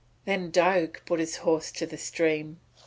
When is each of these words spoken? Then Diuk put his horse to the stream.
Then 0.25 0.51
Diuk 0.51 1.05
put 1.05 1.19
his 1.19 1.35
horse 1.45 1.71
to 1.73 1.85
the 1.85 1.95
stream. 1.95 2.59